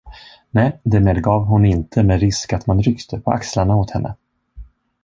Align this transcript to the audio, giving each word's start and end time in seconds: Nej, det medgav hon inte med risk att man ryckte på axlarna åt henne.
Nej, 0.51 0.79
det 0.83 0.99
medgav 0.99 1.45
hon 1.45 1.65
inte 1.65 2.03
med 2.03 2.19
risk 2.19 2.53
att 2.53 2.67
man 2.67 2.81
ryckte 2.81 3.19
på 3.19 3.31
axlarna 3.31 3.75
åt 3.75 3.91
henne. 3.91 4.15